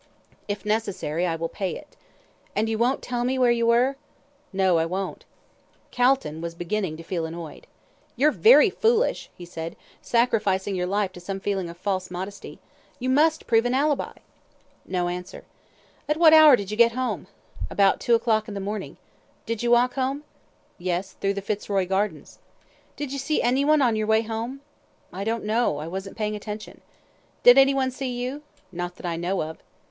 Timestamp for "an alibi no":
13.63-15.07